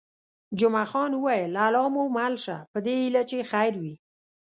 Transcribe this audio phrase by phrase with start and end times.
[0.59, 3.95] جمعه خان وویل: الله مو مل شه، په دې هیله چې خیر وي.